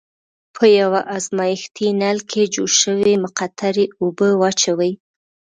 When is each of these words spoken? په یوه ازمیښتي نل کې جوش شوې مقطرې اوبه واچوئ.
په 0.55 0.65
یوه 0.79 0.99
ازمیښتي 1.17 1.87
نل 2.01 2.17
کې 2.29 2.43
جوش 2.53 2.73
شوې 2.83 3.13
مقطرې 3.23 3.85
اوبه 4.01 4.29
واچوئ. 4.41 4.93